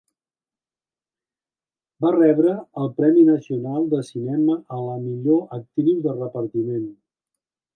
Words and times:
Va 2.05 2.13
rebre 2.15 2.55
el 2.83 2.89
Premi 3.01 3.27
Nacional 3.29 3.87
de 3.93 4.01
Cinema 4.09 4.57
a 4.79 4.81
la 4.87 4.97
millor 5.07 5.45
actriu 5.59 6.01
de 6.09 6.17
repartiment. 6.19 6.91